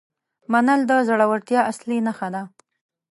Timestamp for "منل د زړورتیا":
0.51-1.61